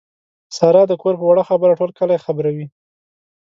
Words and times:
ساره 0.57 0.83
د 0.87 0.93
کور 1.01 1.13
په 1.19 1.25
وړه 1.29 1.43
خبره 1.49 1.73
ټول 1.79 1.91
کلی 1.99 2.17
خبروي. 2.25 2.65